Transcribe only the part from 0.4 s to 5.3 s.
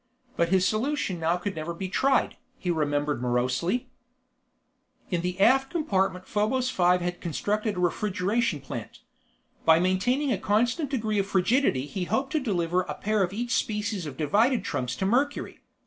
his solution now could never be tried, he remembered morosely. In